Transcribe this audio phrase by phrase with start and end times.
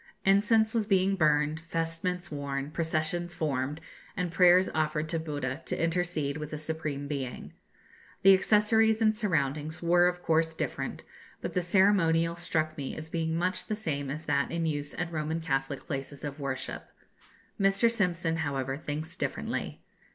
[0.25, 3.79] Incense was being burned, vestments worn, processions formed,
[4.17, 7.53] and prayers offered to Buddha to intercede with the Supreme Being.
[8.23, 11.03] The accessories and surroundings were of course different,
[11.39, 15.11] but the ceremonial struck me as being much the same as that in use at
[15.11, 16.89] Roman Catholic places of worship.
[17.59, 17.87] Mr.
[17.91, 19.83] Simpson, however, thinks differently.